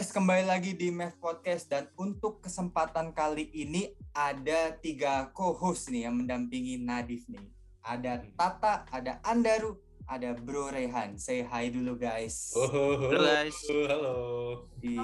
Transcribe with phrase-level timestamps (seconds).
[0.00, 6.08] Yes, kembali lagi di Math Podcast dan untuk kesempatan kali ini ada tiga co-host nih
[6.08, 7.44] yang mendampingi Nadif nih.
[7.84, 9.76] Ada Tata, ada Andaru,
[10.08, 11.20] ada Bro Rehan.
[11.20, 12.48] Say hi dulu guys.
[12.56, 13.60] Oh, Halo, guys.
[13.68, 14.16] Halo.
[14.80, 14.96] Di,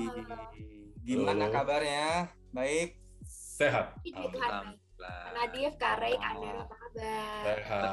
[1.05, 1.57] gimana Halo.
[1.61, 2.33] kabarnya?
[2.57, 2.97] Baik.
[3.29, 4.01] Sehat.
[4.01, 5.21] Alhamdulillah.
[5.37, 7.45] Nadif, Karek, Anda apa kabar?
[7.45, 7.85] Sehat.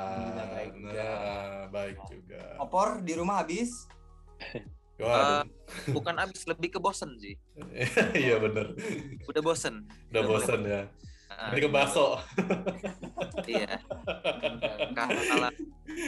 [0.55, 1.11] Baik juga.
[1.67, 2.43] Baik juga.
[2.63, 3.91] Opor di rumah habis?
[5.03, 5.45] Waduh.
[5.91, 7.35] Bukan abis, lebih ke bosen sih.
[8.23, 8.73] Iya bener.
[9.27, 9.83] Udah bosen.
[10.09, 10.81] Udah bosan ya.
[11.33, 12.21] Ah, Ini ke baso.
[13.49, 13.81] Iya.
[14.93, 15.51] Kalah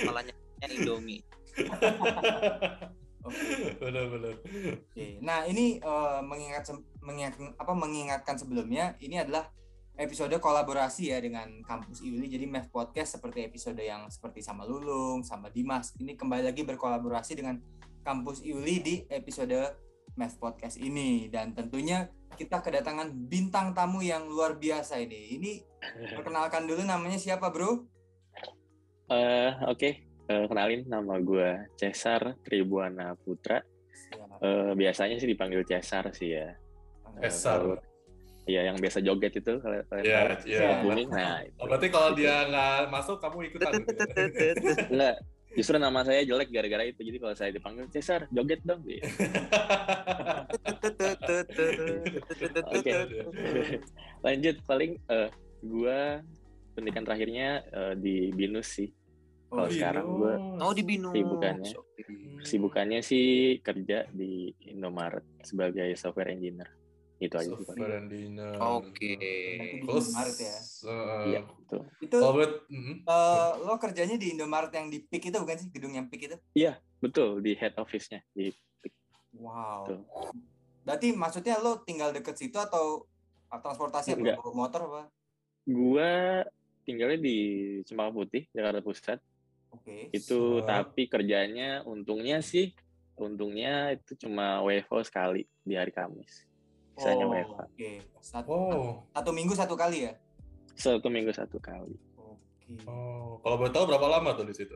[0.06, 0.34] malahnya
[0.70, 1.26] Indomie.
[3.26, 3.74] Oke.
[3.82, 4.38] Bener-bener.
[4.38, 5.18] Oke.
[5.26, 6.70] Nah, ini eh, mengingat
[7.02, 9.50] mengingat apa mengingatkan sebelumnya ini adalah
[9.98, 12.28] episode kolaborasi ya dengan kampus IULI.
[12.30, 15.96] Jadi Math Podcast seperti episode yang seperti sama Lulung, sama Dimas.
[15.98, 17.58] Ini kembali lagi berkolaborasi dengan
[18.06, 19.58] kampus IULI di episode
[20.14, 22.06] Math Podcast ini dan tentunya
[22.38, 25.42] kita kedatangan bintang tamu yang luar biasa ini.
[25.42, 25.52] Ini
[26.16, 27.90] perkenalkan dulu namanya siapa, Bro?
[29.10, 33.62] Eh, Oke, Eh, kenalin nama gue Cesar Tribuana Putra.
[33.94, 34.42] Siap.
[34.42, 36.50] Eh, biasanya sih dipanggil Cesar sih ya.
[37.22, 37.78] Cesar.
[38.50, 40.70] Iya, yang biasa joget itu kalau kalian Iya, iya.
[40.82, 41.58] Kuning, nah itu.
[41.62, 43.74] Oh, berarti kalau dia nggak masuk, kamu ikutan.
[44.90, 45.16] Enggak,
[45.56, 47.00] justru nama saya jelek gara-gara itu.
[47.00, 48.84] Jadi kalau saya dipanggil Cesar, joget dong.
[48.84, 49.02] Gitu.
[52.66, 52.92] Oke.
[54.22, 55.30] Lanjut, paling eh
[55.62, 56.00] gue
[56.72, 58.90] pendidikan terakhirnya eh, di Binus sih.
[59.46, 61.14] Kalau sekarang gua- Oh di Binus.
[61.14, 61.72] Kesibukannya.
[61.74, 62.02] Oke.
[62.44, 63.26] Kesibukannya sih
[63.60, 66.68] kerja di Indomaret sebagai software engineer.
[67.16, 67.66] Itu aja sih.
[67.80, 68.60] Engineer.
[68.60, 69.16] Oke.
[69.88, 70.58] Terus, Indomaret ya.
[70.60, 71.82] eh, Iya, betul.
[72.04, 72.94] Itu kalau buat, mhm.
[73.08, 75.70] eh, lo kerjanya di Indomaret yang di PIK itu bukan sih?
[75.72, 76.38] Gedung yang PIK itu?
[77.00, 78.24] Betul, di head office-nya.
[78.34, 78.52] Di
[79.36, 79.84] Wow.
[79.84, 80.00] Betul.
[80.88, 83.04] Berarti maksudnya lo tinggal deket situ atau
[83.52, 84.38] ah, transportasi apa Enggak.
[84.40, 85.04] bawa motor apa?
[85.66, 86.46] gua
[86.86, 87.38] tinggalnya di
[87.90, 89.20] Cempaka Putih, Jakarta Pusat.
[89.74, 90.14] Oke.
[90.14, 92.72] Itu So- tapi kerjanya untungnya sih
[93.18, 96.46] untungnya itu cuma WFO sekali di hari Kamis.
[96.96, 97.60] Sisanya Oh, WFH.
[97.62, 97.92] Oke.
[98.20, 100.14] Satu, Oh, satu minggu satu kali ya?
[100.74, 101.96] Satu minggu satu kali.
[102.16, 102.74] Oke.
[102.88, 103.38] oh.
[103.40, 104.76] Kalau boleh tahu berapa lama tuh di situ?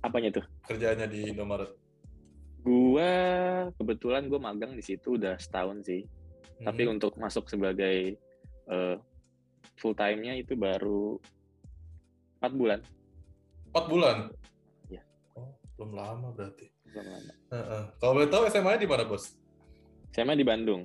[0.00, 0.44] Apanya tuh?
[0.64, 1.72] Kerjanya di Indomaret.
[2.60, 3.12] Gua
[3.74, 6.04] kebetulan gua magang di situ udah setahun sih.
[6.60, 6.92] Tapi Mhm.
[6.94, 8.16] untuk masuk sebagai
[8.70, 8.96] eh,
[9.74, 11.18] full time-nya itu baru
[12.38, 12.80] empat bulan.
[13.66, 14.16] Empat bulan?
[14.86, 15.02] Iya.
[15.34, 16.70] Oh, belum lama berarti.
[16.86, 17.32] Belum lama.
[17.50, 17.82] Heeh.
[17.98, 19.34] Kalau boleh tahu SMA-nya di mana, Bos?
[20.10, 20.82] Saya mah di Bandung.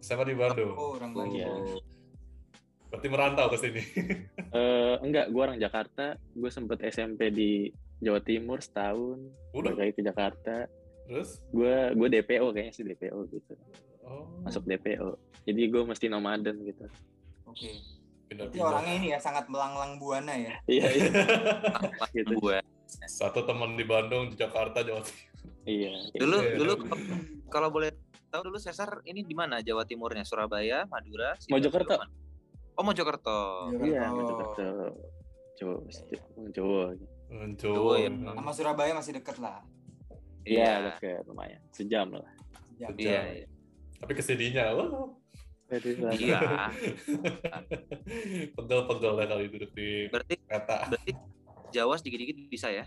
[0.00, 0.72] SMA di Bandung.
[0.76, 1.36] Oh, orang Bandung.
[1.36, 1.48] Iya.
[2.90, 3.82] Berarti merantau ke sini.
[4.50, 6.18] Eh enggak, gua orang Jakarta.
[6.34, 7.70] Gue sempet SMP di
[8.02, 9.22] Jawa Timur setahun.
[9.54, 9.78] Udah?
[9.78, 10.66] Lagi ke Jakarta.
[11.06, 11.38] Terus?
[11.54, 13.54] Gue gue DPO kayaknya sih DPO gitu.
[14.02, 15.14] Oh, Masuk DPO.
[15.46, 16.82] Jadi gue mesti nomaden gitu.
[17.46, 17.70] Oke.
[18.26, 18.66] Berarti pindah-pindah.
[18.66, 20.54] orangnya ini ya sangat melanglang buana ya.
[20.74, 21.10] Iya iya.
[22.18, 22.34] gitu.
[22.42, 22.58] Gue.
[23.06, 25.30] Satu teman di Bandung, di Jakarta, Jawa Timur.
[25.62, 25.94] Iya.
[26.18, 26.54] Dulu Iya.
[26.58, 26.72] dulu
[27.46, 27.94] kalau boleh
[28.30, 30.22] tahu dulu Cesar ini di mana Jawa Timurnya?
[30.22, 31.94] Surabaya, Madura, Sidoarjo, Mojokerto.
[31.98, 32.14] mana?
[32.78, 33.38] Oh Mojokerto.
[33.82, 34.76] Iya, betul betul.
[35.58, 35.76] Jawa,
[36.54, 36.84] Jawa.
[37.58, 38.10] Jawa ya.
[38.10, 39.60] Sama Surabaya masih deket lah.
[40.46, 41.60] Iya, dekat lumayan.
[41.74, 42.30] Sejam lah.
[42.80, 42.96] Jam.
[42.96, 43.04] Sejam.
[43.04, 43.20] Iya.
[43.44, 43.46] iya.
[44.00, 44.88] Tapi ke sininya, wah.
[46.16, 46.40] Iya.
[48.58, 50.76] Pegel-pegel lah kali duduk di Berarti kereta.
[50.90, 51.12] berarti
[51.70, 52.82] Jawa sedikit-dikit bisa ya?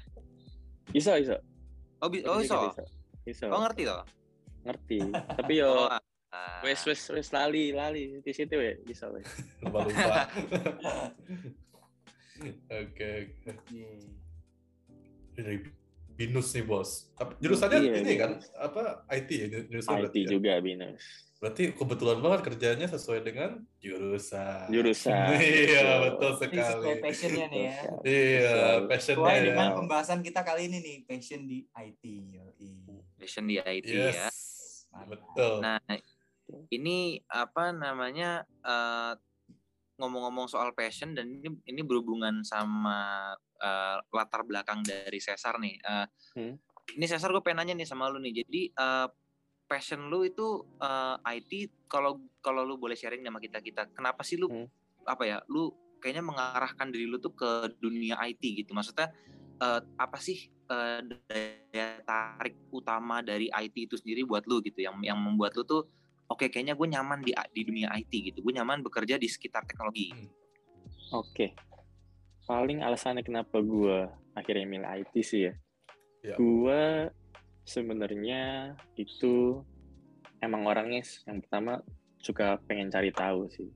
[0.91, 1.39] Bisa, bisa.
[2.03, 2.59] Oh, bi oh iso.
[2.73, 2.83] Bisa.
[3.23, 3.45] Bisa.
[3.47, 4.03] Oh ngerti toh?
[4.63, 4.99] Ngerti.
[5.39, 5.91] Tapi Oh, yo
[6.31, 6.59] ah.
[6.63, 9.27] wes wes wes lali lali di situ ya bisa wes.
[9.61, 10.27] Lupa-lupa.
[12.71, 13.11] Oke, oke.
[13.45, 13.83] Oke.
[15.33, 15.57] Dari
[16.13, 17.09] Binus nih, Bos.
[17.41, 18.31] Jurusannya Iya, ini kan?
[18.53, 19.01] Apa?
[19.09, 19.47] IT ya?
[19.65, 20.27] Jurusan IT ya?
[20.29, 21.01] juga binus.
[21.41, 24.69] Berarti kebetulan banget kerjanya sesuai dengan jurusan.
[24.69, 25.33] Jurusan.
[25.35, 27.01] Iya, betul Ini sesuai sekali.
[27.01, 27.77] passionnya nih ya.
[28.05, 28.53] Iya,
[28.85, 29.25] passionnya.
[29.25, 29.73] Sesuai ya.
[29.73, 32.03] pembahasan kita kali ini nih, passion di IT.
[33.17, 34.15] Passion di IT Yes.
[34.15, 34.29] ya.
[34.93, 35.61] Betul.
[35.61, 35.79] Nah,
[36.69, 39.13] ini apa namanya eh,
[39.93, 45.75] ngomong-ngomong soal passion dan ini ini berhubungan sama eh, latar belakang dari Cesar nih.
[45.79, 46.55] Eh, Hmm.
[46.83, 48.43] Ini Cesar gue pengen nanya nih sama lu nih.
[48.43, 49.07] Jadi eh,
[49.63, 51.51] passion lu itu eh, IT
[51.87, 53.89] kalau kalau lu boleh sharing sama kita kita.
[53.95, 54.67] Kenapa sih lu Hmm.
[55.07, 55.37] apa ya?
[55.47, 55.71] Lu
[56.03, 58.75] kayaknya mengarahkan diri lu tuh ke dunia IT gitu.
[58.75, 59.09] Maksudnya
[59.57, 64.81] eh, apa sih eh, daya tarik utama dari IT itu sendiri buat lu gitu.
[64.81, 65.85] Yang yang membuat lu tuh
[66.29, 68.39] oke kayaknya gue nyaman di di dunia IT gitu.
[68.41, 70.13] Gue nyaman bekerja di sekitar teknologi.
[71.13, 71.53] Oke.
[72.43, 75.53] Paling alasannya kenapa gue akhirnya milih IT sih ya.
[76.23, 76.35] Ya.
[76.39, 77.11] Gue
[77.63, 79.63] sebenarnya itu
[80.43, 81.79] emang orangnya yang pertama
[82.19, 83.69] suka pengen cari tahu sih.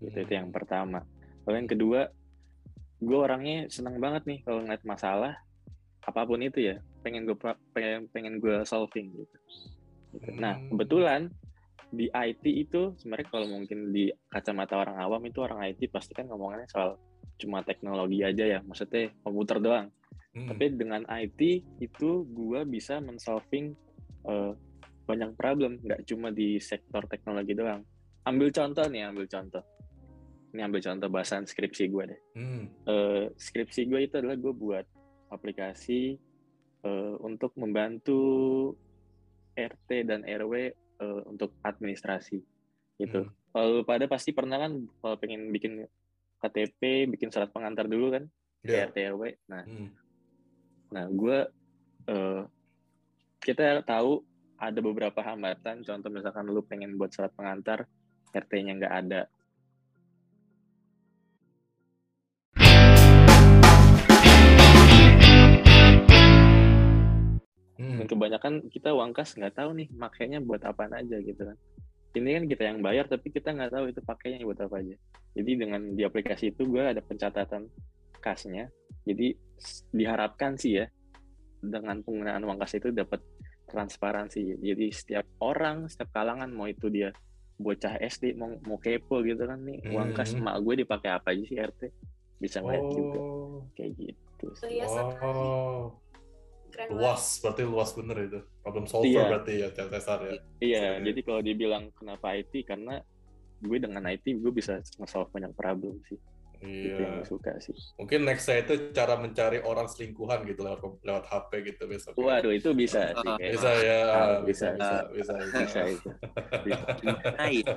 [0.00, 1.04] Gitu itu yang pertama.
[1.44, 2.10] Kalau yang kedua
[3.00, 5.34] gue orangnya senang banget nih kalau ngeliat masalah
[6.10, 6.76] apa pun itu ya
[7.06, 7.36] pengen gue
[7.72, 9.36] pengen pengen gue solving gitu.
[10.18, 10.28] gitu.
[10.36, 10.74] Nah Hmm.
[10.74, 11.20] kebetulan
[11.90, 16.30] di IT itu sebenarnya kalau mungkin di kacamata orang awam itu orang IT pasti kan
[16.30, 16.94] ngomongannya soal
[17.40, 19.88] cuma teknologi aja ya, maksudnya komputer doang.
[20.30, 20.46] Hmm.
[20.46, 21.40] Tapi dengan IT
[21.82, 23.74] itu gue bisa men-solving
[24.28, 24.52] eh,
[25.08, 27.82] banyak problem, nggak cuma di sektor teknologi doang.
[28.28, 29.64] Ambil contoh nih, ambil contoh.
[30.54, 32.20] Ini ambil contoh bahasan skripsi gue deh.
[32.38, 32.64] Hmm.
[32.86, 34.86] Eh, skripsi gue itu adalah gue buat
[35.30, 36.18] aplikasi
[36.84, 38.20] eh, untuk membantu
[39.56, 42.38] RT dan RW eh, untuk administrasi
[43.00, 43.24] gitu.
[43.24, 43.32] Hmm.
[43.50, 45.82] Kalau pada pasti pernah kan kalau pengen bikin
[46.40, 48.24] KTP, bikin surat pengantar dulu kan
[48.60, 48.92] Ya.
[48.92, 49.40] RT RW.
[49.48, 49.88] Nah, Hmm.
[50.92, 51.38] Nah, gue
[52.10, 52.42] eh,
[53.40, 54.20] kita tahu
[54.60, 55.80] ada beberapa hambatan.
[55.80, 57.88] Contoh misalkan lu pengen buat surat pengantar,
[58.36, 59.20] RT-nya nggak ada.
[68.30, 71.58] Kebanyakan kita uang kas nggak tahu nih makainya buat apaan aja gitu kan.
[72.14, 74.94] Ini kan kita yang bayar tapi kita nggak tahu itu pakainya buat apa aja.
[75.34, 77.66] Jadi dengan di aplikasi itu gue ada pencatatan
[78.22, 78.70] kasnya.
[79.02, 79.34] Jadi
[79.90, 80.86] diharapkan sih ya
[81.58, 83.18] dengan penggunaan uang kas itu dapat
[83.66, 84.62] transparansi.
[84.62, 87.10] Jadi setiap orang, setiap kalangan mau itu dia
[87.58, 90.46] bocah SD mau mau kepo gitu kan nih uang kas Hmm.
[90.46, 91.82] emak gue dipakai apa aja sih RT
[92.40, 93.60] bisa ngeliat juga Oh.
[93.74, 94.46] kayak gitu.
[94.56, 94.80] sih.
[94.80, 94.86] Iya.
[95.20, 95.92] Oh.
[96.70, 97.02] Keren banget.
[97.02, 98.40] Luas, berarti luas bener itu.
[98.62, 99.22] Problem solver Iya.
[99.28, 100.30] berarti ya, Cesar ya.
[100.30, 100.90] Iya, Iya.
[101.04, 103.02] jadi kalau dibilang kenapa IT karena
[103.60, 106.16] gue dengan IT gue bisa nge-solve banyak problem sih.
[106.60, 106.96] Itu Iya.
[107.00, 107.72] yang gue suka sih.
[107.96, 112.12] Mungkin next saya itu cara mencari orang selingkuhan gitu lewat lewat HP gitu besok.
[112.14, 113.52] Waduh, itu bisa sih Ah, kayaknya.
[113.56, 114.96] Bisa ya, Ah, bisa, bisa.
[115.08, 116.10] bisa, bisa, Bisa itu.
[116.60, 116.84] Bisa.
[117.00, 117.74] Gimana ya?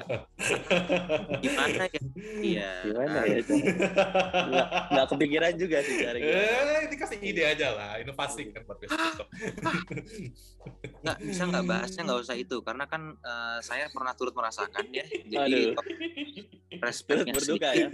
[1.39, 1.99] Gimana ya?
[2.43, 2.71] Iya.
[2.83, 3.53] Gimana ya itu?
[4.43, 6.43] Nggak, nggak kepikiran juga sih cara gimana.
[6.43, 9.27] Eh, ini kasih ide aja lah, inovasi kan buat besok.
[11.03, 15.07] Nggak bisa nggak bahasnya nggak usah itu karena kan eh, saya pernah turut merasakan ya.
[15.07, 15.79] Jadi Aduh.
[16.73, 17.87] Respeknya berduka ya.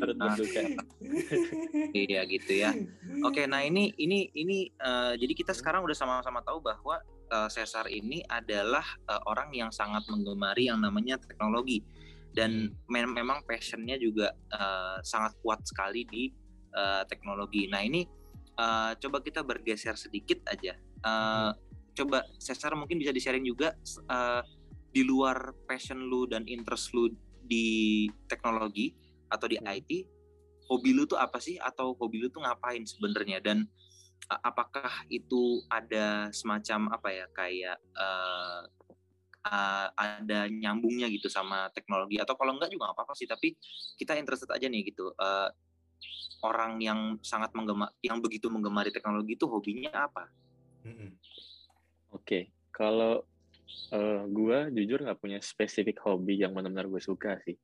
[0.00, 0.60] Turut berduka.
[1.94, 2.74] Iya gitu ya.
[3.22, 6.98] Oke, nah ini ini ini eh, jadi kita sekarang udah sama-sama tahu bahwa
[7.30, 11.84] eh, Cesar ini adalah eh, orang yang sangat menggemari yang namanya teknologi
[12.34, 16.30] dan mem- memang passionnya juga eh, sangat kuat sekali di
[16.74, 17.70] eh, teknologi.
[17.70, 18.02] Nah ini
[18.58, 20.74] eh, coba kita bergeser sedikit aja.
[20.78, 21.52] Eh,
[21.94, 23.70] Coba Cesar mungkin bisa di-sharing juga
[24.10, 24.42] eh,
[24.90, 27.06] di luar passion lu dan interest lu
[27.46, 28.90] di teknologi
[29.34, 29.90] atau di IT
[30.70, 33.66] hobi lu tuh apa sih atau hobi lu tuh ngapain sebenarnya dan
[34.30, 38.62] uh, apakah itu ada semacam apa ya kayak uh,
[39.44, 43.52] uh, ada nyambungnya gitu sama teknologi atau kalau enggak juga nggak apa-apa sih tapi
[44.00, 45.52] kita interested aja nih gitu uh,
[46.44, 50.28] orang yang sangat menggema yang begitu menggemari teknologi itu hobinya apa?
[50.84, 51.16] Mm-mm.
[52.12, 53.24] Oke, kalau
[53.90, 57.56] eh, gua jujur nggak punya spesifik hobi yang benar-benar gue suka sih.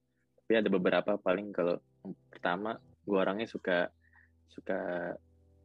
[0.50, 1.78] Tapi ada beberapa paling kalau
[2.26, 2.74] pertama
[3.06, 3.86] gua orangnya suka
[4.50, 5.14] suka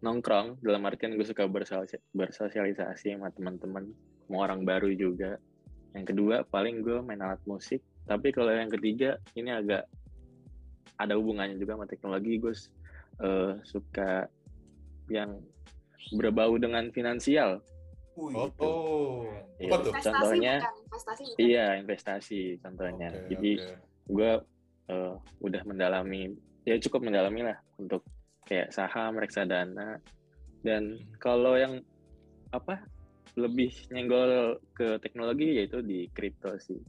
[0.05, 1.49] nongkrong dalam artian gue suka
[2.13, 3.89] bersosialisasi, sama teman-teman,
[4.29, 5.41] mau orang baru juga.
[5.97, 7.81] Yang kedua paling gue main alat musik.
[8.05, 9.89] Tapi kalau yang ketiga ini agak
[11.01, 12.37] ada hubungannya juga sama teknologi.
[12.37, 12.53] Gue
[13.25, 14.29] eh, suka
[15.09, 15.41] yang
[16.13, 17.57] berbau dengan finansial.
[18.13, 18.61] Oh, Gitu.
[18.61, 19.25] oh.
[19.57, 19.65] Iya.
[19.65, 19.89] apa tuh?
[19.89, 20.73] Investasi Contohnya- bukan?
[20.85, 21.41] Investasi bukan?
[21.41, 23.09] Iya, investasi contohnya.
[23.09, 23.73] Oke, Jadi oke.
[24.13, 24.31] gue
[24.87, 28.05] eh, udah mendalami, ya cukup mendalami lah untuk
[28.45, 29.97] kayak saham, reksadana.
[30.61, 31.81] Dan kalau yang
[32.49, 32.81] apa
[33.35, 36.79] lebih nyenggol ke teknologi yaitu di kripto sih.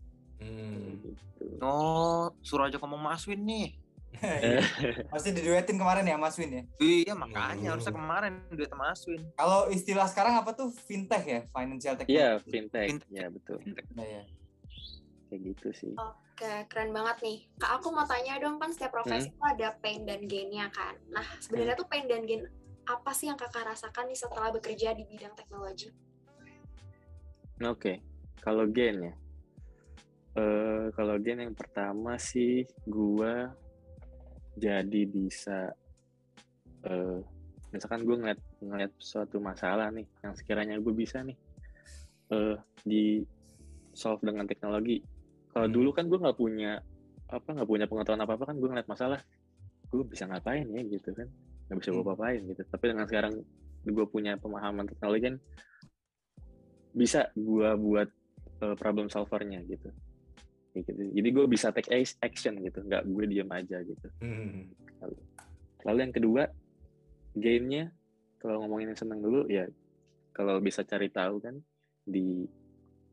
[0.40, 1.00] Hmm.
[1.02, 1.44] Gitu.
[1.60, 3.68] Oh, suruh aja ngomong Mas Win nih.
[5.12, 6.62] Pasti diduetin kemarin ya Mas Win ya.
[6.80, 7.72] Iya makanya Hmm.
[7.76, 9.22] harusnya kemarin duit sama Mas Win.
[9.34, 12.48] Kalau istilah sekarang apa tuh fintech ya, financial Iya, technology.
[12.48, 12.88] fintech.
[12.96, 13.10] Fintech.
[13.12, 13.58] Ya betul.
[13.92, 14.22] Nah, ya.
[15.26, 15.94] Kayak gitu sih.
[15.96, 17.38] Oke, keren banget nih.
[17.56, 19.34] Kak, aku mau tanya dong, kan setiap profesi Hmm.
[19.34, 20.94] itu ada pain dan gain-nya kan.
[21.10, 22.44] Nah, sebenarnya tuh pain dan gain
[22.86, 25.90] apa sih yang kakak rasakan nih setelah bekerja di bidang teknologi?
[27.64, 28.04] Oke,
[28.38, 29.14] kalau gen ya.
[30.36, 33.50] Eh kalau gen yang pertama sih gua
[34.54, 35.72] jadi bisa
[36.84, 37.18] eh
[37.72, 41.34] misalkan gue ngeliat ngeliat suatu masalah nih yang sekiranya gue bisa nih
[42.30, 43.24] eh di
[43.96, 45.00] solve dengan teknologi.
[45.56, 45.76] Kalau Hmm.
[45.80, 46.84] dulu kan gue nggak punya
[47.32, 49.24] apa nggak punya pengetahuan apa apa kan gue ngeliat masalah
[49.88, 51.24] gue bisa ngapain ya gitu kan
[51.66, 52.12] nggak bisa gue Hmm.
[52.12, 52.60] apa-apain gitu.
[52.68, 53.34] Tapi dengan sekarang
[53.88, 55.34] gue punya pemahaman teknologi kan
[56.92, 58.08] bisa gue buat
[58.56, 59.88] eh, problem solvernya gitu.
[60.76, 60.92] Gitu.
[60.92, 64.08] Jadi gue bisa take ac- action gitu, nggak gue diam aja gitu.
[64.20, 64.68] Hmm.
[65.88, 66.42] Lalu yang kedua,
[67.32, 67.96] gainnya
[68.36, 69.64] kalau ngomongin yang seneng dulu ya
[70.32, 71.56] kalau bisa cari tahu kan
[72.04, 72.44] di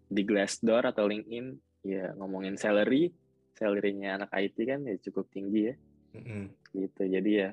[0.07, 3.11] di Glassdoor atau LinkedIn ya ngomongin salary,
[3.53, 5.75] salary-nya anak IT kan ya cukup tinggi ya
[6.13, 6.47] Hmm.
[6.71, 7.03] gitu.
[7.09, 7.49] Jadi ya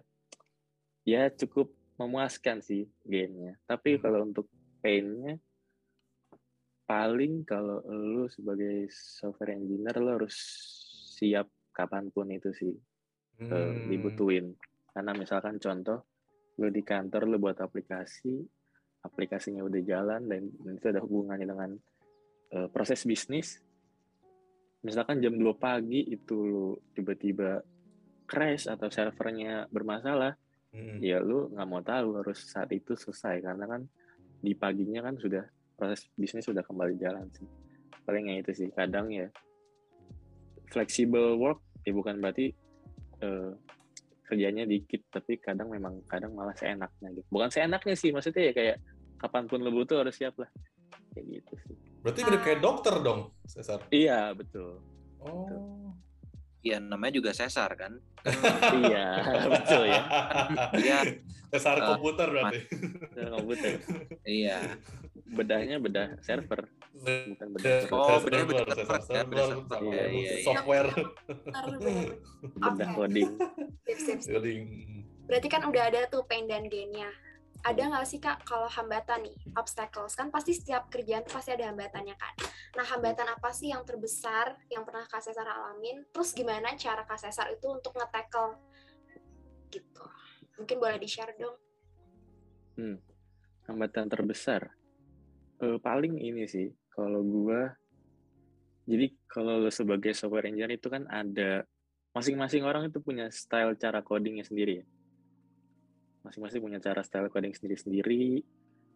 [1.05, 3.59] ya cukup memuaskan sih gainnya.
[3.67, 4.03] Tapi Hmm.
[4.03, 4.47] kalau untuk
[4.81, 5.37] pain-nya
[6.87, 10.35] paling kalau lu sebagai software engineer lu harus
[11.15, 13.87] siap kapan pun itu sih eh, Hmm.
[13.87, 14.55] dibutuhin.
[14.91, 16.03] Karena misalkan contoh,
[16.59, 18.43] lu di kantor lu buat aplikasi,
[19.03, 21.71] aplikasinya udah jalan dan itu ada hubungannya dengan
[22.51, 23.63] eh, proses bisnis.
[24.81, 27.61] Misalkan jam 2 pagi itu lu tiba-tiba
[28.25, 30.37] crash atau servernya bermasalah,
[30.71, 31.03] Hmm.
[31.03, 33.83] ya lu nggak mau tahu harus saat itu selesai karena kan
[34.39, 35.43] di paginya kan sudah
[35.75, 37.47] proses bisnis sudah kembali jalan sih.
[38.07, 39.27] Palingnya itu sih kadang ya
[40.71, 42.55] flexible work ya bukan berarti
[43.19, 43.51] eh,
[44.31, 47.27] kerjanya dikit tapi kadang memang kadang malah seenaknya gitu.
[47.35, 48.77] Bukan seenaknya sih maksudnya ya kayak
[49.19, 50.49] kapan pun lu butuh harus siap lah
[51.11, 51.77] kayak gitu sih.
[52.01, 53.85] Berarti mirip kayak dokter dong, Cesar.
[53.89, 54.81] Iya betul.
[55.21, 55.93] Oh.
[56.61, 57.97] ya namanya juga sesar kan
[58.85, 59.07] iya
[59.49, 60.03] betul ya.
[60.77, 60.99] Iya.
[61.49, 62.61] Cesar Eh, komputer berarti.
[62.69, 63.73] Betul, komputer.
[64.23, 64.77] iya
[65.27, 66.69] Bedahnya bedah server
[67.01, 67.97] bukan bedah Cesar server.
[67.97, 69.69] Oh, bedanya server, beda Cesar server, ya, beda server, server.
[69.71, 70.45] sama Iya, iya, iya.
[70.45, 70.91] software.
[72.53, 73.31] Bedah coding.
[73.83, 74.31] Sip, sip, sip.
[74.31, 74.53] Jadi
[75.25, 77.09] Berarti kan udah ada tuh pain dan gain-nya.
[77.61, 82.17] Ada nggak sih kak kalau hambatan nih, obstacles kan pasti setiap kerjaan pasti ada hambatannya
[82.17, 82.35] kan.
[82.77, 86.09] Nah hambatan apa sih yang terbesar yang pernah kak Cesar alamin?
[86.09, 88.57] Terus gimana cara kak Cesar itu untuk nge-tackle
[89.69, 90.05] gitu?
[90.57, 91.57] Mungkin boleh di-share dong.
[93.69, 94.81] hambatan terbesar
[95.61, 97.69] Eh, paling ini sih kalau gua
[98.89, 101.69] jadi kalau lo sebagai software engineer itu kan ada
[102.17, 104.85] masing-masing orang itu punya style cara codingnya sendiri ya
[106.21, 108.43] masing-masing punya cara style coding sendiri-sendiri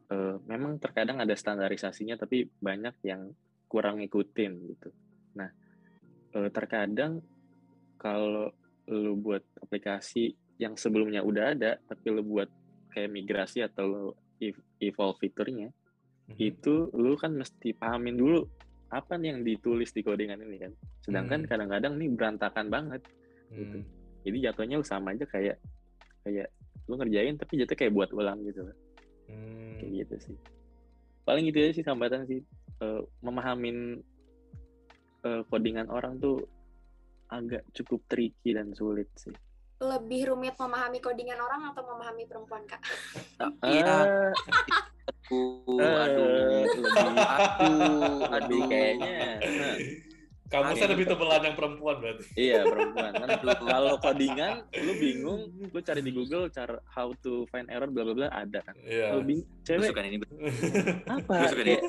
[0.05, 3.33] Eh, memang terkadang ada standarisasinya tapi banyak yang
[3.65, 4.93] kurang ngikutin gitu
[5.33, 5.49] nah
[6.37, 7.25] eh, terkadang
[7.97, 8.53] kalau
[8.85, 10.29] lu buat aplikasi
[10.61, 12.53] yang sebelumnya udah ada tapi lu buat
[12.93, 14.05] kayak migrasi atau lu
[14.45, 15.73] ev- evolve fiturnya
[16.29, 16.37] Hmm.
[16.37, 18.45] itu lu kan mesti pahamin dulu
[18.93, 21.49] apa nih yang ditulis di codingan ini kan sedangkan Hmm.
[21.49, 23.01] kadang-kadang nih berantakan banget
[23.49, 23.81] Hmm.
[24.21, 25.57] jadi jatuhnya lu sama aja kayak
[26.29, 26.53] kayak
[26.85, 28.77] lu ngerjain tapi jatuh kayak buat ulang gitu loh.
[29.25, 29.81] Hmm.
[29.81, 30.37] kayak gitu sih
[31.25, 32.41] paling gitu aja sih hambatan sih
[32.75, 34.03] Eh, memahamin
[35.23, 36.43] eh, codingan orang tuh
[37.31, 39.31] agak cukup tricky dan sulit sih
[39.79, 42.83] Lebih rumit memahami codingan orang atau memahami perempuan kak?
[43.63, 43.95] Iya.
[43.95, 44.33] Ah,
[45.31, 49.77] aduh eh, aduh lebih aduh aduh kayaknya eh,
[50.45, 52.25] Kamu saya lebih tebelan yang perempuan berarti.
[52.35, 53.29] Iya perempuan kan
[53.67, 58.15] kalau codingan lu bingung lu cari di Google cara how to find error bla bla
[58.15, 59.11] bla ada kan Iya.
[59.11, 60.17] kalau bing gue cewek suka ini
[61.07, 61.81] apa suka dia.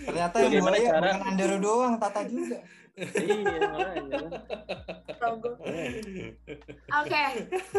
[0.00, 2.58] Ternyata yang Bagaimana buaya cara- bukan Andero doang, Tata juga.
[2.98, 4.32] Iya makanya kan.
[6.88, 7.22] Oke,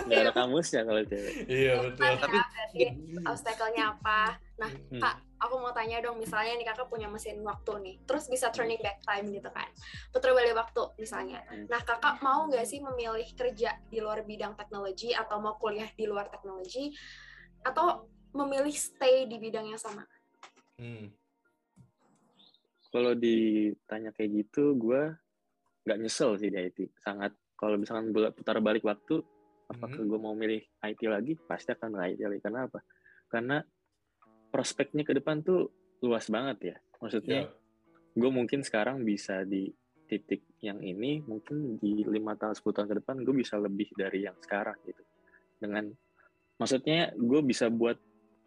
[0.06, 2.12] nggak ada kamusnya kalau cewek Iya betul.
[2.20, 2.38] Tapi
[3.26, 4.38] obstacle-nya apa?
[4.60, 5.00] Nah, Hmm.
[5.00, 8.82] Kak, aku mau tanya dong, misalnya nih kakak punya mesin waktu nih, terus bisa turning
[8.84, 9.72] back time gitu kan,
[10.12, 11.40] putar balik waktu misalnya.
[11.48, 11.64] Hmm.
[11.72, 16.04] Nah, kakak mau nggak sih memilih kerja di luar bidang teknologi atau mau kuliah di
[16.10, 16.92] luar teknologi,
[17.64, 18.04] atau
[18.36, 20.04] memilih stay di bidang yang sama?
[20.76, 21.08] Hmm.
[22.89, 25.13] Kalau ditanya kayak gitu gue
[25.86, 29.19] nggak nyesel sih di IT sangat kalau misalkan putar balik waktu
[29.69, 30.10] apakah Hmm.
[30.10, 31.38] gue mau milih IT lagi?
[31.38, 32.41] Pasti akan milih IT lagi.
[32.41, 32.79] Karena apa?
[33.29, 33.58] Karena
[34.50, 35.69] prospeknya ke depan tuh
[36.01, 37.46] luas banget ya maksudnya.
[37.46, 37.58] Iya.
[38.10, 39.69] gue mungkin sekarang bisa di
[40.10, 44.25] titik yang ini mungkin di lima tahun 10 tahun ke depan gue bisa lebih dari
[44.25, 45.03] yang sekarang gitu.
[45.62, 45.93] Dengan
[46.58, 47.96] maksudnya gue bisa buat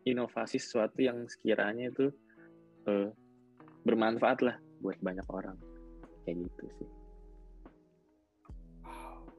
[0.03, 2.11] inovasi sesuatu yang sekiranya itu
[2.91, 3.09] eh,
[3.83, 5.57] bermanfaat lah buat banyak orang
[6.23, 6.91] kayak gitu sih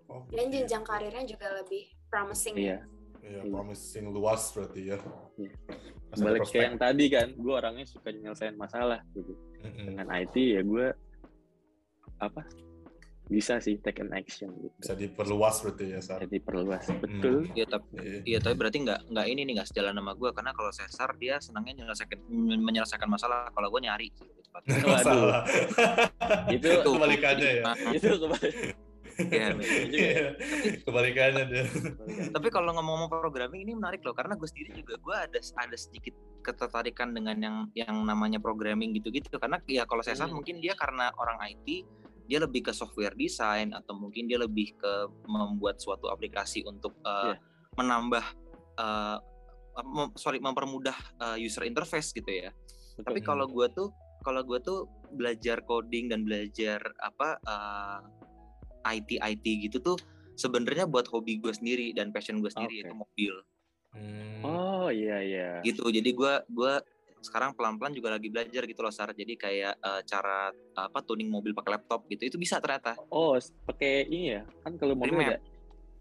[0.05, 2.53] Oh, Dan jenjang karirnya juga lebih promising.
[2.53, 2.85] iya
[3.17, 4.99] Iya, promising luas berarti ya.
[5.39, 5.55] Iya.
[6.11, 6.53] Ada balik prospek.
[6.53, 9.33] kayak yang tadi kan gue orangnya suka nyelesain masalah gitu
[9.63, 9.85] Mm-mm.
[9.89, 10.87] dengan IT ya gue
[12.19, 12.43] apa
[13.23, 16.19] bisa sih take an action gitu Bisa diperluas berarti ya, Sar.
[16.21, 18.19] jadi perluas betul Iya tapi Iya.
[18.25, 21.35] Iya, tapi berarti nggak nggak ini nih nggak sejalan sama gue karena kalau Cesar dia
[21.39, 22.19] senangnya menyelesaikan
[22.59, 24.27] menyelesaikan masalah kalau gue nyari gitu.
[24.85, 25.41] Masalah.
[26.55, 27.63] itu Kebalikannya ya.
[27.95, 28.49] Itu kembali
[29.13, 29.65] Iya, ya.
[29.87, 30.29] Iya.
[30.81, 31.63] Kebalikannya dia.
[32.29, 36.13] Tapi kalau ngomong-ngomong programming ini menarik loh karena gue sendiri juga gue ada ada sedikit
[36.41, 40.33] ketertarikan dengan yang yang namanya programming gitu-gitu karena ya kalau saya Hmm.
[40.33, 41.85] mungkin dia karena orang IT
[42.23, 44.93] dia lebih ke software design atau mungkin dia lebih ke
[45.25, 47.37] membuat suatu aplikasi untuk uh, Iya.
[47.75, 48.25] menambah
[48.77, 49.17] uh,
[49.83, 52.49] mem- sorry mempermudah uh, user interface gitu ya.
[52.95, 53.03] Betul.
[53.09, 53.89] Tapi kalau gue tuh
[54.23, 57.99] kalau gue tuh belajar coding dan belajar apa uh,
[58.85, 59.97] IT IT gitu tuh
[60.33, 62.79] sebenarnya buat hobi gue sendiri dan passion gue sendiri Oke.
[62.83, 63.33] yaitu mobil
[63.93, 64.41] Hmm.
[64.41, 65.49] Oh iya iya.
[65.61, 65.85] gitu.
[65.85, 66.81] Jadi gue gua
[67.23, 69.15] sekarang pelan-pelan juga lagi belajar gitu loh Sar.
[69.15, 72.99] Jadi kayak uh, cara apa tuning mobil pakai laptop gitu itu bisa ternyata.
[73.09, 74.41] Oh, pakai ini ya.
[74.61, 75.39] Kan kalau mobil Remap.
[75.39, 75.39] ada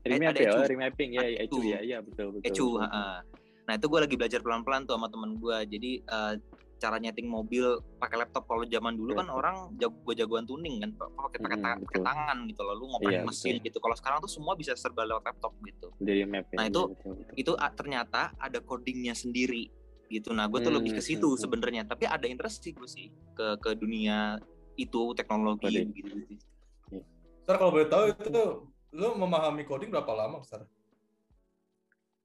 [0.02, 2.50] remap ada ya, oh, remapping ya, ya, ecu ya, iya betul betul.
[2.50, 3.22] Ecu, ha-ha.
[3.70, 5.56] Nah itu gue lagi belajar pelan-pelan tuh sama temen gue.
[5.70, 6.34] Jadi uh,
[6.82, 9.38] cara nyeting mobil pakai laptop kalau zaman dulu kan Laptop.
[9.38, 12.02] orang jago-jagoan tuning kan pakai pakai betul.
[12.02, 13.66] tangan gitu loh lu ngoprek Iya, mesin betul.
[13.70, 15.94] gitu kalau sekarang tuh semua bisa serba lewat laptop gitu
[16.26, 16.56] map ya.
[16.58, 17.34] Nah, iya, itu- betul, betul.
[17.38, 19.70] itu ah, ternyata ada codingnya sendiri
[20.12, 21.42] gitu nah gue tuh lebih ke Hmm, situ hmm, hmm.
[21.42, 24.36] sebenarnya tapi ada interest sih gue sih ke ke dunia
[24.74, 25.88] itu teknologi Coding.
[25.92, 26.44] gitu gitu
[27.42, 28.30] Sar kalau boleh tahu itu
[28.92, 30.62] lu memahami coding berapa lama, Sar?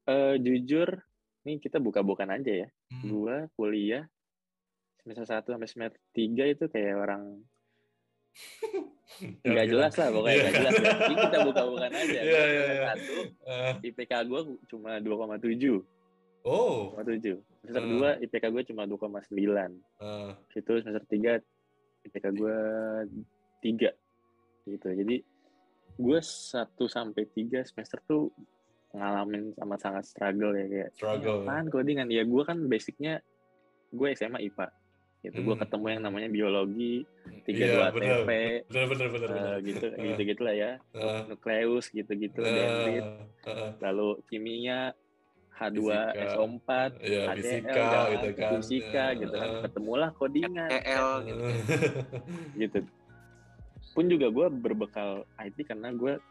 [0.05, 0.99] Eh, jujur,
[1.41, 2.67] nih kita buka-bukaan aja ya.
[2.87, 3.07] Hmm.
[3.07, 4.05] Gua kuliah
[5.01, 7.23] semester 1 sampai semester 3 itu kayak orang
[9.41, 9.69] nggak bilang.
[9.73, 10.43] jelas lah pokoknya Iya.
[10.43, 10.91] nggak jelas ya.
[11.01, 12.19] Ini kita buka-bukaan aja.
[12.21, 12.85] Iya, iya, Semester iya.
[12.85, 13.15] satu,
[13.81, 15.81] IPK gue cuma 2,7.
[16.47, 16.95] Oh.
[16.95, 17.37] 2,7.
[17.61, 17.99] Semester Hmm.
[18.17, 19.75] 2 IPK gue cuma 2,9.
[19.99, 21.43] Eh, Situ semester 3
[22.05, 22.57] IPK gue
[23.61, 23.91] 3.
[24.65, 24.87] Gitu.
[24.87, 25.15] Jadi
[25.97, 26.55] gue 1
[26.87, 28.31] sampai 3 semester tuh
[28.89, 31.43] ngalamin sama sangat struggle ya kayak struggle.
[31.43, 33.19] apaan codingan ya gue kan basicnya
[33.89, 34.67] gue SMA IPA
[35.19, 35.61] gitu gue Hmm.
[35.61, 36.95] ketemu yang namanya biologi
[37.43, 38.07] tiga Iya, dua bener.
[38.15, 38.29] TP
[38.65, 39.57] Bener, bener, bener, eh, bener.
[39.61, 43.05] gitu Eh, gitu gitulah ya eh, nukleus gitu gitu eh, dendrit
[43.43, 44.93] eh, lalu kimia
[45.57, 46.23] H2 Fisika.
[46.29, 48.49] SO4 Iya, HDL fisika kan, gitu kan.
[48.53, 51.41] fisika Eh, gitu kan ketemulah codingan TL gitu
[52.61, 52.79] gitu
[53.91, 56.21] pun juga gue berbekal IT karena gue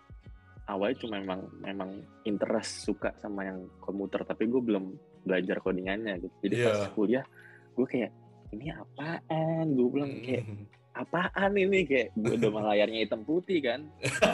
[0.64, 1.90] awalnya cuma memang memang
[2.22, 6.66] interest suka sama yang komputer tapi gue belum belajar codingannya gitu jadi Iya.
[6.68, 7.24] pas kuliah
[7.72, 8.10] gue kayak
[8.48, 10.46] ini apaan gue bilang kayak
[10.92, 13.80] apaan ini kayak gue udah mah layarnya hitam putih kan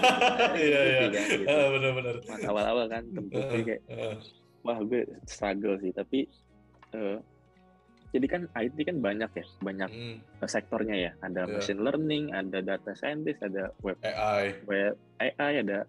[0.55, 1.01] Iya, iya.
[1.09, 1.45] Kan, gitu.
[1.97, 2.17] Bener.
[2.23, 4.15] Mas awal-awal kan hitam putih kayak Eh,
[4.63, 6.27] wah gue struggle sih tapi
[6.93, 7.19] eh,
[8.13, 11.53] jadi kan IT kan banyak ya banyak hmm, eh, sektornya ya ada Iya.
[11.53, 14.61] machine learning ada data scientist ada web AI.
[14.63, 15.85] web AI ada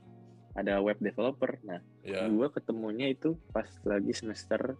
[0.53, 2.27] ada web developer nah Ya.
[2.27, 4.75] gue ketemunya itu pas lagi semester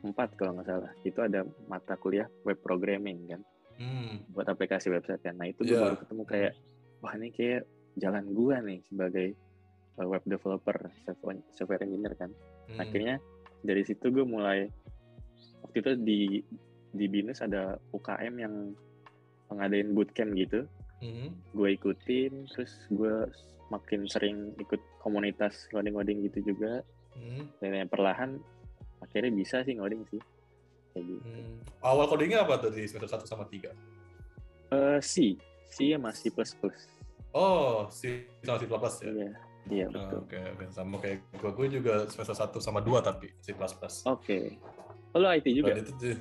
[0.00, 3.42] 4 kalau nggak salah itu ada mata kuliah web programming kan
[3.74, 5.82] Hmm, buat aplikasi website kan nah itu gue Iya.
[5.82, 6.52] baru ketemu kayak
[7.00, 7.62] wah ini kayak
[7.94, 9.34] jalan gua nih sebagai
[9.96, 10.76] uh, web developer
[11.50, 12.30] software engineer kan
[12.68, 12.78] hmm.
[12.80, 13.16] akhirnya
[13.64, 14.68] dari situ gue mulai
[15.64, 16.20] waktu itu di
[16.94, 18.54] di binus ada UKM yang
[19.50, 20.66] ngadain bootcamp gitu.
[21.02, 23.28] Hmm, gue ikutin terus gue
[23.68, 26.80] makin sering ikut komunitas ngoding-ngoding gitu juga.
[27.14, 28.38] Hmm, dan yang perlahan
[29.02, 30.22] akhirnya bisa sih ngoding sih.
[30.94, 31.26] Kayak gitu.
[31.26, 31.54] Hmm.
[31.82, 33.70] Awal codingnya apa tuh di semester 1 sama 3?
[34.74, 35.34] Eh C.
[35.70, 36.86] C ya masih plus plus.
[37.34, 39.10] Oh, si sama C++ ya?
[39.10, 40.64] iya iya betul Oke, oke.
[40.68, 43.52] Sama kayak gue, gue juga semester 1 sama 2 tapi C++.
[43.52, 44.38] oke
[45.10, 46.16] oh, lo IT juga Dan itu tuh,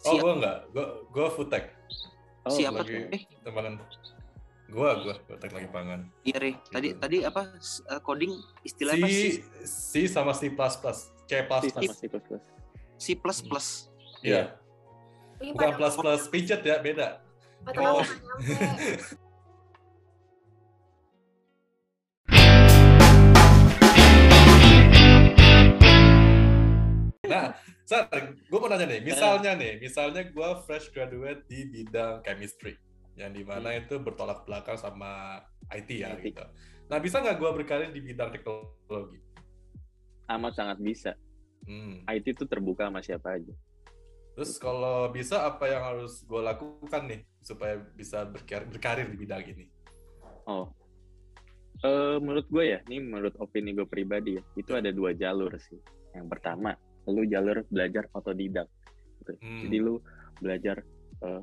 [0.00, 0.20] oh Siap.
[0.20, 1.64] gue enggak, gue gue food tech,
[2.42, 3.74] oh, siapa lagi- tuh eh tembangan.
[4.66, 6.00] Gue, gue food tech lagi pangan.
[6.22, 6.52] iya Re.
[6.66, 6.98] tadi Gitu.
[6.98, 9.32] tadi apa s- eh, coding istilah C, apa sih
[9.64, 10.50] C sama C++, C++.
[10.50, 11.34] C
[11.68, 12.42] sama C plus plus
[12.96, 13.68] C plus plus
[14.20, 14.52] Iya,
[15.38, 17.24] Ini bukan plus plus pijet ya, beda.
[17.72, 18.04] Oh.
[27.30, 27.54] Nah,
[27.86, 32.74] Sar, gue mau nanya nih, misalnya nih, misalnya gue fresh graduate di bidang chemistry,
[33.14, 35.38] yang di mana itu bertolak belakang sama
[35.70, 36.34] IT ya IT.
[36.34, 36.42] gitu.
[36.90, 39.22] Nah, bisa nggak gue berkarir di bidang teknologi?
[40.30, 41.12] amat sangat bisa
[41.60, 42.00] Hmm.
[42.08, 43.52] IT itu terbuka sama siapa aja
[44.32, 49.44] Terus kalau bisa apa yang harus gue lakukan nih supaya bisa berkarir, berkarir di bidang
[49.44, 49.66] ini?
[50.46, 50.72] oh
[51.80, 55.76] Eh menurut gue ya ini menurut opini gue pribadi ya itu ada dua jalur sih
[56.16, 56.72] yang pertama
[57.06, 58.68] lu jalur belajar otodidak
[59.20, 59.32] gitu.
[59.38, 59.60] Hmm.
[59.64, 59.94] jadi lu
[60.36, 60.76] belajar
[61.20, 61.42] eh,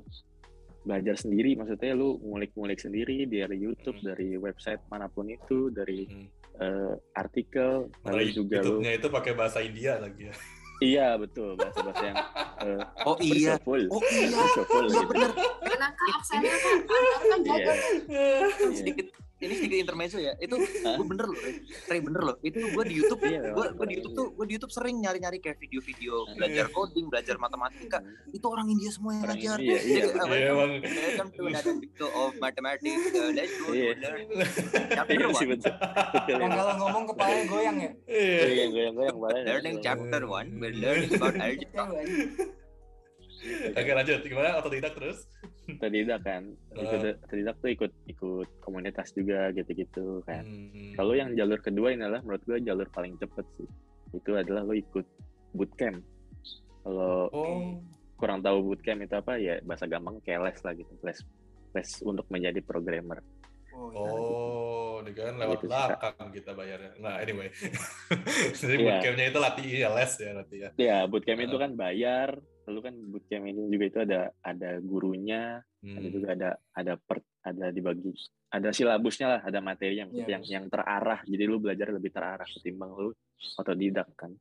[0.81, 4.07] belajar sendiri maksudnya lu ngulik-ngulik sendiri dari YouTube Hmm.
[4.09, 6.27] dari website mana pun itu dari Hmm.
[6.57, 10.35] eh, artikel lalu juga lu YouTube-nya itu pakai bahasa India lagi ya.
[10.77, 12.17] iya betul bahasa-bahasa yang
[12.61, 15.01] eh, oh iya oh iya iya gitu.
[15.05, 16.77] bener Karena kak aksennya kan,
[17.27, 17.71] kan jago.
[18.07, 18.37] Iya.
[18.71, 20.33] sedikit ini sedikit intermezzo ya.
[20.35, 21.61] Itu gue bener loh, Ray.
[21.87, 22.35] Ray, bener loh.
[22.41, 23.85] Itu gue di YouTube, Iya, gue memang.
[23.85, 28.01] di YouTube tuh, gue di YouTube sering nyari-nyari kayak video-video belajar coding, belajar matematika.
[28.27, 29.57] Itu orang India semua yang Orang ngajar.
[29.59, 30.71] India, iya, Iya, emang.
[30.81, 33.03] Welcome to another video of mathematics.
[33.09, 33.91] Uh, let's go Iya.
[33.95, 34.19] learn
[34.89, 35.49] chapter Iya one.
[36.25, 36.47] Yang ya.
[36.49, 37.91] kalau ngomong kepalanya goyang ya.
[38.09, 38.41] Iya.
[38.43, 39.43] Iya, goyang-goyang badan.
[39.45, 41.85] Learning chapter one, we're learning about algebra.
[43.75, 45.27] Oke lanjut, gimana otodidak terus?
[45.67, 46.43] Otodidak kan.
[46.75, 50.43] Ikut otodidak tuh ikut ikut komunitas juga gitu-gitu kan.
[50.45, 50.93] Hmm.
[50.95, 53.69] Kalau yang jalur kedua ini adalah menurut gue jalur paling cepet sih.
[54.15, 55.05] Itu adalah lo ikut
[55.53, 55.99] bootcamp.
[56.83, 57.79] Kalau Oh,
[58.15, 60.93] kurang tahu bootcamp itu apa ya bahasa gampang kayak les lah gitu.
[61.03, 61.19] Les
[61.75, 63.19] les untuk menjadi programmer.
[63.77, 64.09] Oh, iya.
[64.09, 66.91] oh, ini kan lewat Gitu belakang kita bayarnya.
[66.97, 67.53] Nah, anyway.
[68.59, 68.85] Jadi Iya.
[68.89, 70.69] bootcampnya itu latih ya les ya nanti ya.
[70.81, 72.29] Ya bootcamp itu kan bayar.
[72.67, 75.95] Lalu kan bootcamp ini juga itu ada ada gurunya, Hmm.
[75.95, 78.11] ada juga ada ada per, ada dibagi
[78.47, 80.35] ada silabusnya lah, ada materinya maksudnya Iya.
[80.35, 81.19] yang yang terarah.
[81.23, 83.11] Jadi lu belajar lebih terarah ketimbang lu
[83.55, 84.35] otodidak kan.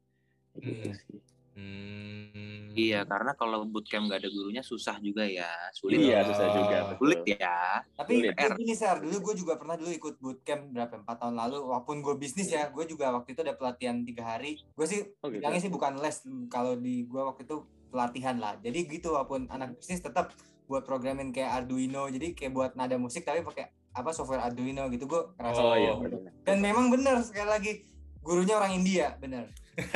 [0.56, 0.98] Gitu Hmm.
[0.98, 1.20] sih.
[1.56, 2.76] Hmm.
[2.76, 5.48] Iya, karena kalau bootcamp nggak ada gurunya susah juga ya.
[5.72, 5.96] Sulit.
[5.96, 6.28] Iya, ya.
[6.28, 6.76] susah juga.
[6.84, 6.98] betul.
[7.00, 7.58] Sulit ya.
[7.96, 8.32] Tapi Sulit.
[8.36, 11.56] tapi gini Sar, dulu gue juga pernah dulu ikut bootcamp berapa empat tahun lalu.
[11.64, 14.60] Walaupun gue bisnis ya, gue juga waktu itu ada pelatihan tiga hari.
[14.76, 15.40] Gue sih Oh, gitu.
[15.40, 17.56] bilangnya sih bukan les, kalau di gue waktu itu
[17.88, 18.54] pelatihan lah.
[18.58, 20.32] Jadi gitu walaupun anak bisnis tetap
[20.66, 25.06] buat programming kayak Arduino, jadi kayak buat nada musik tapi pakai apa software Arduino gitu
[25.06, 25.60] gue ngerasa.
[25.60, 26.20] Oh iya, benar.
[26.42, 27.72] Dan memang bener sekali lagi
[28.20, 29.46] gurunya orang India, bener.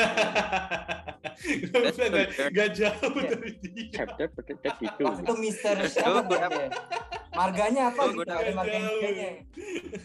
[1.41, 3.33] Gak, gak jauh Iya.
[3.33, 3.89] dari dia.
[3.97, 4.29] Chapter
[4.77, 5.03] gitu.
[5.25, 6.21] Itu Mister siapa?
[7.41, 8.21] Marganya apa Oh, gitu?
[8.23, 8.53] Ada tahu.
[8.53, 9.31] marga Indianya.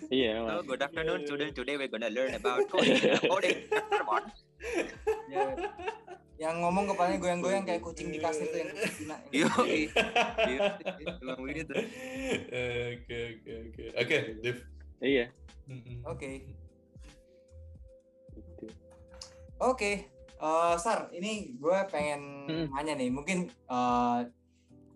[0.07, 1.51] Iya, So, good afternoon, student.
[1.51, 2.95] Today we're gonna learn about coding.
[3.27, 3.57] coding.
[5.27, 5.43] Ya.
[6.37, 9.15] Yang ngomong kepalanya goyang-goyang kayak kucing di kasir tuh yang Cina.
[9.31, 10.79] Yo, iya,
[11.19, 11.75] emang begitu.
[11.75, 13.83] Oke, oke, oke.
[13.97, 14.57] Oke, Div.
[14.99, 15.25] Iya.
[16.05, 16.29] Oke.
[19.57, 19.91] Oke,
[20.35, 22.67] Eh, Sar, ini gue pengen Hmm.
[22.69, 24.19] nanya nih, mungkin eh,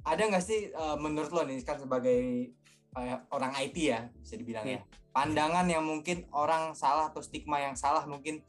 [0.05, 2.51] ada nggak sih eh, menurut lo nih kan sebagai
[2.95, 4.81] eh, orang IT ya bisa dibilang ya,
[5.11, 8.43] pandangan yang mungkin orang salah atau stigma yang salah mungkin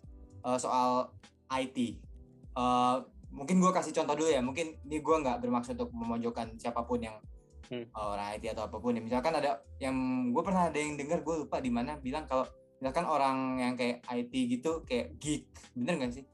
[0.44, 1.10] eh, soal
[1.50, 1.78] IT.
[2.54, 2.96] Eh,
[3.30, 6.98] mungkin gue kasih contoh dulu ya, mungkin ini gue nggak bermaksud untuk memojokkan siapa pun
[7.02, 7.16] yang
[7.70, 7.86] Hmm.
[7.94, 9.02] orang IT atau apa pun ya.
[9.02, 9.94] Misalkan ada yang
[10.34, 12.42] gue pernah ada yang dengar gue lupa di mana bilang kalau
[12.82, 15.46] misalkan orang yang kayak IT gitu kayak geek,
[15.78, 16.26] bener nggak sih?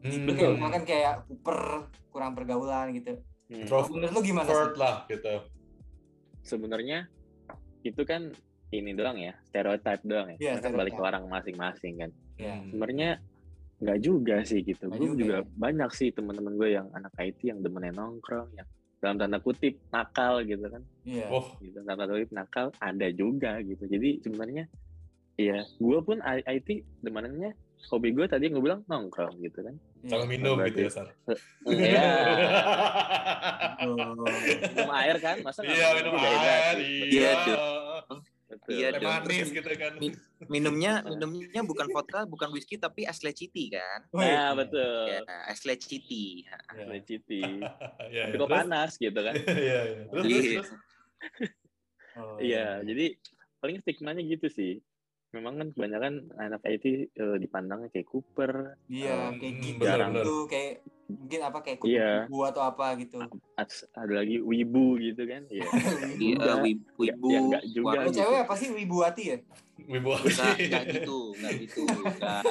[0.00, 0.24] Hmm.
[0.24, 0.56] Betul.
[0.56, 3.20] Makan kayak Cooper kurang pergaulan gitu.
[3.50, 3.66] Hmm.
[3.66, 4.78] Menurut lu gimana sih?
[4.78, 5.34] lah gitu.
[6.40, 7.10] Sebenarnya
[7.82, 8.30] itu kan
[8.70, 10.38] ini doang ya, stereotype doang ya.
[10.38, 12.10] Iya, Karena kan balik ke orang masing-masing kan.
[12.38, 12.54] Ya.
[12.54, 12.70] Hmm.
[12.70, 13.10] Sebenarnya
[13.80, 14.86] nggak juga sih gitu.
[14.86, 15.48] Gue juga juga ya.
[15.58, 18.68] banyak sih teman-teman gue yang anak IT yang demennya nongkrong yang
[19.00, 20.82] dalam tanda kutip nakal gitu kan.
[21.02, 21.26] Iya.
[21.32, 23.84] Oh, Gitu dalam tanda kutip nakal ada juga gitu.
[23.84, 24.64] Jadi sebenarnya
[25.40, 26.68] Iya, gue pun I- IT
[27.00, 27.56] demenannya
[27.88, 29.74] hobi gue tadi yang gue bilang nongkrong gitu kan.
[30.00, 30.10] Iya.
[30.10, 31.06] sama minum Berarti- gitu ya, Sar.
[31.62, 32.08] Iya,
[33.80, 33.96] Oh.
[34.60, 36.76] minum air kan, masa Iya, minum air.
[36.76, 37.56] Iya, Iya.
[38.66, 39.06] Iya, dong.
[39.24, 39.92] manis gitu kan.
[39.96, 44.02] min- minumnya minumnya bukan vodka, bukan whisky tapi es leciti kan?
[44.10, 45.06] Nah, betul.
[45.08, 46.42] Ya, es leciti.
[46.44, 46.84] Iya.
[46.84, 47.40] Leciti.
[48.10, 48.36] Iya, Tapi iya.
[48.36, 48.58] kok Terus?
[48.58, 49.34] panas gitu kan.
[49.56, 50.02] Iya, iya.
[50.04, 50.50] Terus, terus, Iya.
[50.52, 50.70] terus.
[52.12, 53.06] Oh, Iya, jadi
[53.58, 54.72] paling stigmanya gitu sih.
[55.30, 59.98] Memang kan kebanyakan anak IT eh, dipandangnya kayak Cooper, Iya, Hmm, kayak hmm, geek benar,
[60.10, 60.72] gitu, kayak
[61.06, 62.10] mungkin apa kayak Iya.
[62.26, 63.18] kubu atau apa gitu.
[63.94, 65.42] ada lagi Wibu gitu kan.
[65.54, 65.68] Iya.
[66.18, 66.56] Iya, Enggak.
[66.66, 67.28] wib- wibu.
[67.30, 68.10] Ya, enggak juga warung.
[68.10, 68.18] gitu.
[68.18, 69.36] cewek apa sih wibuati ya?
[69.80, 71.82] Wibu Enggak, enggak gitu, enggak gitu.
[71.86, 72.42] Enggak.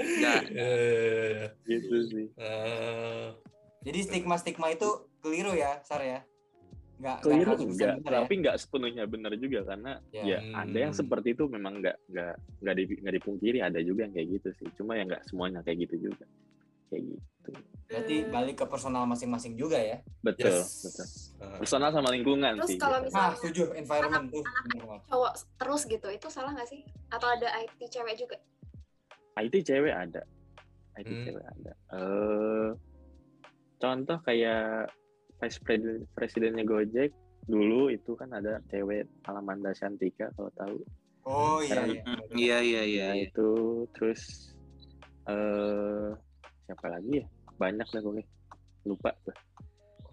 [0.00, 0.42] Enggak.
[0.50, 1.46] Iya, iya, iya.
[1.62, 2.26] Gitu sih.
[2.34, 3.26] Eh,
[3.80, 4.88] Jadi stigma-stigma itu
[5.20, 6.24] keliru ya, Sar ya?
[7.00, 8.18] Enggak, Keliru 100% enggak, benar ya?
[8.20, 10.22] tapi enggak sepenuhnya benar juga karena Ya.
[10.22, 11.00] ya ada yang Hmm.
[11.00, 14.68] seperti itu memang enggak enggak enggak, di, enggak dipungkiri ada juga yang kayak gitu sih.
[14.76, 16.24] Cuma ya enggak semuanya kayak gitu juga.
[16.86, 17.50] Kayak gitu.
[17.88, 20.04] Berarti balik ke personal masing-masing juga ya.
[20.20, 20.84] Betul, yes.
[20.84, 21.06] betul.
[21.40, 22.78] Eh, Personal sama lingkungan Terus sih.
[22.78, 23.08] kalau gitu.
[23.08, 24.44] Nah, misalnya setuju environment tuh.
[24.44, 25.02] bener banget.
[25.08, 26.80] cowok terus gitu, itu salah nggak sih?
[27.08, 28.36] Atau ada IT cewek juga?
[29.36, 30.22] IT cewek ada.
[30.94, 31.24] IT Hmm.
[31.24, 31.72] cewek ada.
[31.90, 32.68] Eh
[33.78, 34.92] contoh kayak
[35.40, 37.10] vice president presidennya Gojek
[37.48, 40.76] dulu itu kan ada cewek Alamanda Shantika kalau tahu.
[41.24, 42.04] Oh iya Sekarang- iya.
[42.30, 43.06] Iya, iya, iya.
[43.10, 43.26] Nah, iya.
[43.26, 43.48] itu
[43.96, 44.20] terus
[45.26, 46.08] eh
[46.68, 47.26] siapa lagi ya?
[47.56, 48.24] Banyak deh gue.
[48.88, 49.36] Lupa tuh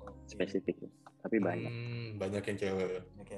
[0.04, 0.12] Oke.
[0.28, 0.76] spesifik.
[1.24, 1.72] Tapi banyak.
[1.72, 3.04] hmm, banyak yang cewek.
[3.20, 3.38] Oke.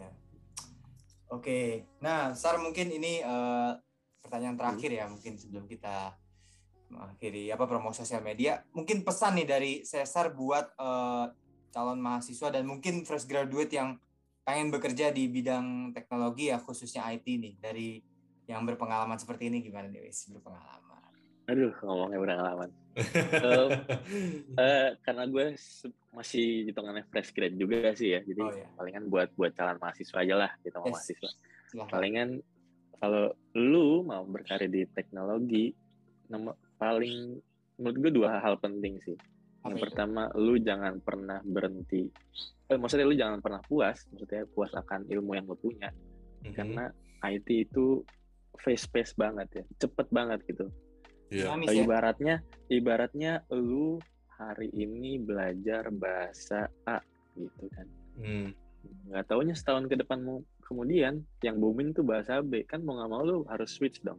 [1.29, 1.59] Oke.
[2.01, 3.71] Nah, Sar mungkin ini eh,
[4.21, 6.17] pertanyaan terakhir ya, mungkin sebelum kita
[6.89, 8.65] mengakhiri apa promo sosial media.
[8.73, 11.25] Mungkin pesan nih dari Cesar buat eh,
[11.69, 13.97] calon mahasiswa dan mungkin fresh graduate yang
[14.43, 18.01] pengen bekerja di bidang teknologi ya khususnya IT nih dari
[18.49, 20.89] yang berpengalaman seperti ini gimana nih wis berpengalaman
[21.49, 22.69] Aduh, ngomongnya berpengalaman.
[23.41, 23.69] Um,
[24.61, 25.57] eh, karena gue
[26.13, 28.69] masih hitungannya fresh grad juga sih ya, jadi Oh, iya.
[28.77, 30.93] palingan buat buat calon mahasiswa aja lah kita mau Yes.
[31.01, 31.29] mahasiswa.
[31.73, 31.89] Silahkan.
[31.89, 32.29] Palingan
[33.01, 35.73] kalau lu mau berkarir di teknologi,
[36.29, 37.41] nomor paling
[37.81, 39.17] menurut gue dua hal penting sih.
[39.69, 39.85] Yang itu?
[39.85, 42.09] pertama, lu jangan pernah berhenti.
[42.69, 45.89] Eh, maksudnya lu jangan pernah puas, maksudnya puas akan ilmu yang lu punya.
[46.45, 46.53] Mhm.
[46.53, 46.85] Karena
[47.25, 48.01] IT itu
[48.59, 50.65] fast pace banget ya, cepet banget gitu.
[51.29, 51.53] Iya.
[51.53, 52.35] Dinamis ya Ibaratnya,
[52.67, 54.01] ibaratnya lu
[54.39, 56.97] hari ini belajar bahasa A
[57.37, 57.87] gitu kan.
[58.17, 58.49] Hmm.
[59.11, 63.21] Nggak taunya setahun ke depanmu kemudian yang booming tuh bahasa B kan mau nggak mau
[63.25, 64.17] lu harus switch dong.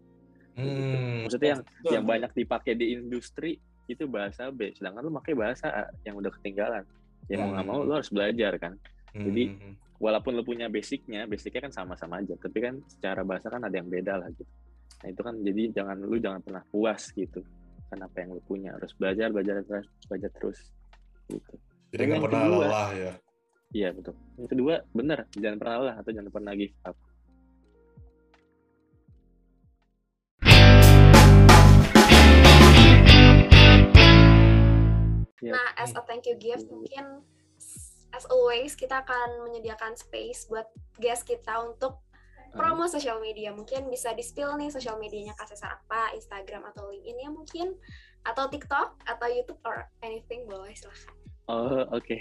[0.55, 1.25] Hmm.
[1.25, 1.93] Maksudnya yang Betul.
[1.95, 3.57] yang banyak dipakai di industri
[3.93, 6.85] itu bahasa B, sedangkan lu pakai bahasa A yang udah ketinggalan.
[7.27, 8.75] Ya mau nggak mau lu harus belajar kan.
[9.27, 9.75] jadi- Hmm.
[10.01, 13.85] Walaupun lu punya basicnya, basicnya kan sama-sama aja, tapi kan secara bahasa kan ada yang
[13.85, 14.49] beda lah gitu.
[14.97, 17.45] Nah itu kan jadi jangan lu jangan pernah puas gitu.
[17.87, 20.59] Kan apa yang lu punya harus belajar, belajar terus, belajar terus
[21.29, 21.53] gitu.
[21.91, 23.13] Jadi nggak pernah kedua- lelah ya.
[23.71, 24.15] Iya betul.
[24.35, 26.97] Yang kedua bener jangan pernah lelah atau jangan pernah give up.
[35.41, 37.25] Ya, Nah, as a thank you gift, mungkin
[38.13, 40.69] as always kita akan menyediakan space buat
[41.01, 42.03] guest kita untuk
[42.53, 43.55] promo sosial media.
[43.55, 47.79] Mungkin bisa di-spill nih sosial medianya Kak Cesar apa, Instagram atau LinkedIn ya mungkin,
[48.27, 51.15] atau TikTok, atau YouTube, or anything boleh silahkan.
[51.49, 52.19] Oh oke.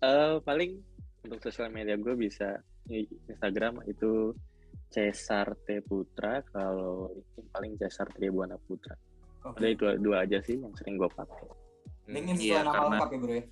[0.00, 0.80] Eh, paling
[1.28, 2.56] untuk sosial media gue bisa
[3.28, 4.32] Instagram itu
[4.90, 8.96] Cesar T Putra, kalau LinkedIn paling Cesar Tribuana Putra.
[9.44, 9.60] Oke.
[9.60, 11.59] Ada itu dua aja sih yang sering gue pakai.
[12.10, 13.44] LinkedIn Iya, sesuai nama karena- lengkap ya bro ya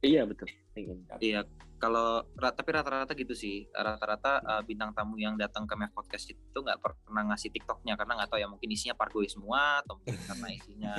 [0.00, 0.48] Iya betul.
[0.76, 1.18] LinkedIn.
[1.20, 1.40] Iya,
[1.80, 3.64] kalau tapi rata-rata gitu sih.
[3.72, 8.20] Rata-rata uh, bintang tamu yang datang ke Mev Podcast itu nggak pernah ngasih TikToknya karena
[8.20, 10.94] nggak tahu ya mungkin isinya pargoi semua atau mungkin karena isinya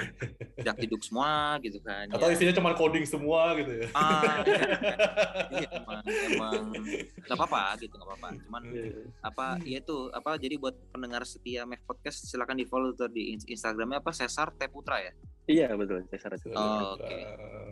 [0.66, 2.06] jak tiduk semua gitu kan.
[2.14, 2.34] Atau ya.
[2.38, 3.86] isinya cuma coding semua gitu ya.
[3.92, 4.38] Ah, iya, kan.
[5.50, 6.62] Iya, emang emang
[7.26, 8.28] nggak apa-apa gitu nggak apa-apa.
[8.46, 8.62] Cuman
[9.26, 13.34] apa ya itu apa jadi buat pendengar setia Mev Podcast silakan di follow tuh di
[13.34, 15.10] in- Instagramnya apa Cesar T Putra ya.
[15.50, 16.62] Iya betul Cesar T Putra.
[16.62, 17.18] Oh, oke.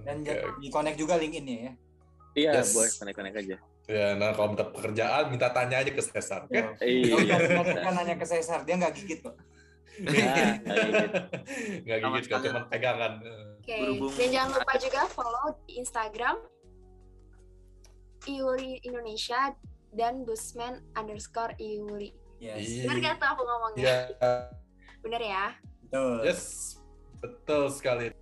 [0.03, 1.73] dan Oke, jangan di connect juga LinkedIn-nya ya
[2.37, 2.71] Iya Yes.
[2.71, 3.57] boleh connect-connect aja.
[3.89, 6.55] Ya, nah kalau minta pekerjaan, minta tanya aja ke Cesar, oke?
[6.79, 7.17] Iya.
[7.19, 7.37] Iya,
[7.81, 9.35] kan nanya ke Cesar, dia nggak gigit kok.
[9.99, 10.15] Nah,
[10.55, 11.19] gitu.
[11.83, 12.43] Nggak gigit sekali.
[12.47, 13.13] cuma pegangan.
[13.59, 16.37] Oke, Berhubung- dan jangan lupa juga follow di Instagram
[18.25, 19.57] Iuli Indonesia
[19.91, 22.13] dan Busman underscore Iuli.
[22.39, 22.61] Yes.
[22.61, 22.83] Iya.
[22.87, 23.83] Bener gak tuh aku ngomongnya?
[23.83, 23.99] Iya,
[25.01, 25.45] Bener ya?
[25.83, 26.15] Betul.
[26.23, 26.43] yes,
[27.19, 28.13] betul sekali.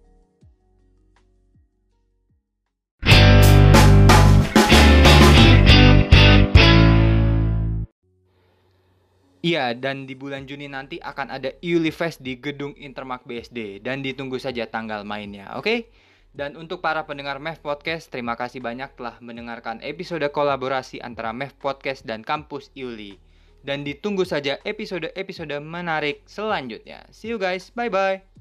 [9.47, 14.03] Iya, dan di bulan Juni nanti akan ada Iuli Fest di Gedung Intermark BSD dan
[14.03, 15.87] ditunggu saja tanggal mainnya, oke?
[16.35, 21.55] Dan untuk para pendengar MEF Podcast, terima kasih banyak telah mendengarkan episode kolaborasi antara MEF
[21.63, 23.23] Podcast dan Kampus Iuli.
[23.63, 27.07] Dan ditunggu saja episode-episode menarik selanjutnya.
[27.15, 28.36] See you guys, bye-bye.